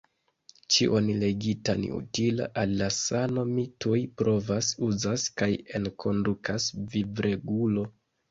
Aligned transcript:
Ĉion 0.75 1.09
legitan 1.23 1.83
utila 1.97 2.47
al 2.61 2.71
la 2.79 2.87
sano 2.95 3.43
mi 3.51 3.65
tuj 3.85 3.99
provas-uzas 4.21 5.25
kaj 5.43 5.49
enkondukas 5.81 6.73
vivregulo. 6.95 7.85